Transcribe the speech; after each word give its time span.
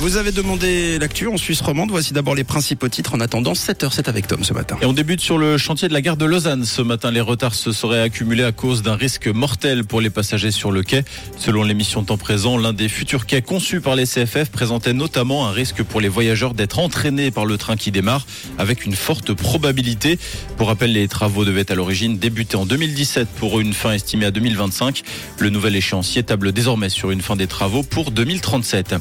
Vous 0.00 0.16
avez 0.16 0.32
demandé 0.32 0.98
l'actu 0.98 1.26
en 1.26 1.36
Suisse 1.36 1.60
romande. 1.60 1.90
Voici 1.90 2.14
d'abord 2.14 2.34
les 2.34 2.42
principaux 2.42 2.88
titres. 2.88 3.12
En 3.14 3.20
attendant, 3.20 3.52
7h, 3.52 3.90
c'est 3.92 4.08
avec 4.08 4.26
Tom 4.26 4.42
ce 4.42 4.54
matin. 4.54 4.78
Et 4.80 4.86
on 4.86 4.94
débute 4.94 5.20
sur 5.20 5.36
le 5.36 5.58
chantier 5.58 5.88
de 5.88 5.92
la 5.92 6.00
gare 6.00 6.16
de 6.16 6.24
Lausanne. 6.24 6.64
Ce 6.64 6.80
matin, 6.80 7.10
les 7.10 7.20
retards 7.20 7.54
se 7.54 7.70
seraient 7.70 8.00
accumulés 8.00 8.44
à 8.44 8.50
cause 8.50 8.80
d'un 8.80 8.94
risque 8.94 9.26
mortel 9.26 9.84
pour 9.84 10.00
les 10.00 10.08
passagers 10.08 10.52
sur 10.52 10.72
le 10.72 10.82
quai. 10.82 11.04
Selon 11.36 11.64
l'émission 11.64 12.02
Temps 12.02 12.16
présent, 12.16 12.56
l'un 12.56 12.72
des 12.72 12.88
futurs 12.88 13.26
quais 13.26 13.42
conçus 13.42 13.82
par 13.82 13.94
les 13.94 14.06
CFF 14.06 14.48
présentait 14.50 14.94
notamment 14.94 15.46
un 15.46 15.50
risque 15.50 15.82
pour 15.82 16.00
les 16.00 16.08
voyageurs 16.08 16.54
d'être 16.54 16.78
entraînés 16.78 17.30
par 17.30 17.44
le 17.44 17.58
train 17.58 17.76
qui 17.76 17.90
démarre 17.90 18.24
avec 18.56 18.86
une 18.86 18.94
forte 18.94 19.34
probabilité. 19.34 20.18
Pour 20.56 20.68
rappel, 20.68 20.94
les 20.94 21.08
travaux 21.08 21.44
devaient 21.44 21.70
à 21.70 21.74
l'origine 21.74 22.16
débuter 22.16 22.56
en 22.56 22.64
2017 22.64 23.28
pour 23.36 23.60
une 23.60 23.74
fin 23.74 23.92
estimée 23.92 24.24
à 24.24 24.30
2025. 24.30 25.02
Le 25.40 25.50
nouvel 25.50 25.76
échéancier 25.76 26.22
table 26.22 26.52
désormais 26.52 26.88
sur 26.88 27.10
une 27.10 27.20
fin 27.20 27.36
des 27.36 27.46
travaux 27.46 27.82
pour 27.82 28.12
2037. 28.12 28.94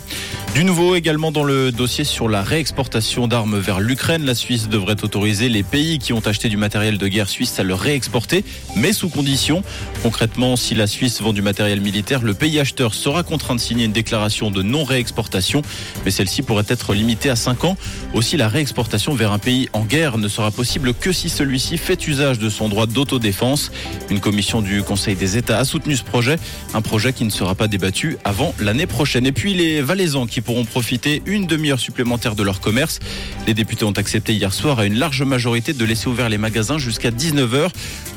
Du 0.53 0.65
nouveau 0.65 0.88
également 0.95 1.31
dans 1.31 1.43
le 1.43 1.71
dossier 1.71 2.03
sur 2.03 2.27
la 2.27 2.41
réexportation 2.41 3.27
d'armes 3.27 3.59
vers 3.59 3.79
l'Ukraine. 3.79 4.25
La 4.25 4.35
Suisse 4.35 4.69
devrait 4.69 5.03
autoriser 5.03 5.47
les 5.47 5.63
pays 5.63 5.99
qui 5.99 6.13
ont 6.13 6.25
acheté 6.25 6.49
du 6.49 6.57
matériel 6.57 6.97
de 6.97 7.07
guerre 7.07 7.29
suisse 7.29 7.59
à 7.59 7.63
le 7.63 7.73
réexporter, 7.73 8.43
mais 8.75 8.91
sous 8.91 9.09
condition. 9.09 9.63
Concrètement, 10.01 10.55
si 10.55 10.75
la 10.75 10.87
Suisse 10.87 11.21
vend 11.21 11.33
du 11.33 11.41
matériel 11.41 11.79
militaire, 11.81 12.21
le 12.21 12.33
pays 12.33 12.59
acheteur 12.59 12.93
sera 12.93 13.23
contraint 13.23 13.55
de 13.55 13.59
signer 13.59 13.85
une 13.85 13.91
déclaration 13.91 14.51
de 14.51 14.61
non-réexportation, 14.63 15.61
mais 16.05 16.11
celle-ci 16.11 16.41
pourrait 16.41 16.65
être 16.67 16.93
limitée 16.93 17.29
à 17.29 17.35
5 17.35 17.65
ans. 17.65 17.77
Aussi, 18.13 18.35
la 18.35 18.47
réexportation 18.47 19.13
vers 19.13 19.31
un 19.31 19.39
pays 19.39 19.69
en 19.73 19.85
guerre 19.85 20.17
ne 20.17 20.27
sera 20.27 20.49
possible 20.51 20.93
que 20.93 21.11
si 21.11 21.29
celui-ci 21.29 21.77
fait 21.77 22.07
usage 22.07 22.39
de 22.39 22.49
son 22.49 22.69
droit 22.69 22.87
d'autodéfense. 22.87 23.71
Une 24.09 24.19
commission 24.19 24.61
du 24.61 24.83
Conseil 24.83 25.15
des 25.15 25.37
États 25.37 25.59
a 25.59 25.65
soutenu 25.65 25.95
ce 25.95 26.03
projet, 26.03 26.37
un 26.73 26.81
projet 26.81 27.13
qui 27.13 27.25
ne 27.25 27.29
sera 27.29 27.55
pas 27.55 27.67
débattu 27.67 28.17
avant 28.23 28.55
l'année 28.59 28.87
prochaine. 28.87 29.25
Et 29.25 29.31
puis 29.31 29.53
les 29.53 29.81
Valaisans 29.81 30.25
qui 30.25 30.41
pourront 30.41 30.65
profiter 30.65 30.78
une 31.25 31.45
demi-heure 31.45 31.79
supplémentaire 31.79 32.35
de 32.35 32.43
leur 32.43 32.59
commerce. 32.59 32.99
Les 33.47 33.53
députés 33.53 33.85
ont 33.85 33.91
accepté 33.91 34.33
hier 34.33 34.53
soir 34.53 34.79
à 34.79 34.85
une 34.85 34.95
large 34.95 35.23
majorité 35.23 35.73
de 35.73 35.85
laisser 35.85 36.07
ouvert 36.07 36.29
les 36.29 36.37
magasins 36.37 36.77
jusqu'à 36.77 37.11
19h. 37.11 37.69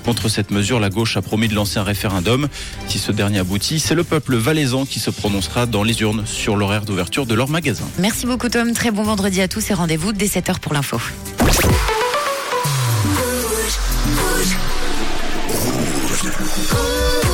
Contre 0.04 0.28
cette 0.28 0.50
mesure, 0.50 0.80
la 0.80 0.90
gauche 0.90 1.16
a 1.16 1.22
promis 1.22 1.48
de 1.48 1.54
lancer 1.54 1.78
un 1.78 1.84
référendum. 1.84 2.48
Si 2.88 2.98
ce 2.98 3.12
dernier 3.12 3.38
aboutit, 3.40 3.80
c'est 3.80 3.94
le 3.94 4.04
peuple 4.04 4.36
valaisan 4.36 4.84
qui 4.84 5.00
se 5.00 5.10
prononcera 5.10 5.66
dans 5.66 5.82
les 5.82 6.00
urnes 6.00 6.24
sur 6.26 6.56
l'horaire 6.56 6.84
d'ouverture 6.84 7.26
de 7.26 7.34
leurs 7.34 7.48
magasins. 7.48 7.88
Merci 7.98 8.26
beaucoup 8.26 8.48
Tom, 8.48 8.72
très 8.72 8.90
bon 8.90 9.02
vendredi 9.02 9.40
à 9.40 9.48
tous 9.48 9.70
et 9.70 9.74
rendez-vous 9.74 10.12
dès 10.12 10.26
7h 10.26 10.58
pour 10.60 10.74
l'info. 10.74 10.98
Rouge. 16.42 17.31